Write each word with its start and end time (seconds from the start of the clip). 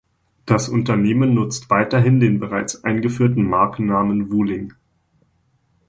Das 0.47 0.67
Unternehmen 0.67 1.35
nutzt 1.35 1.69
weiterhin 1.69 2.19
den 2.19 2.39
bereits 2.39 2.83
eingeführten 2.83 3.43
Markennamen 3.43 4.31
Wuling. 4.31 4.73